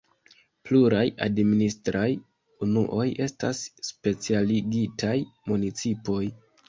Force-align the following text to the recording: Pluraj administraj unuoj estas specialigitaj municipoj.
Pluraj 0.67 1.03
administraj 1.25 2.07
unuoj 2.67 3.05
estas 3.27 3.61
specialigitaj 3.91 5.17
municipoj. 5.53 6.23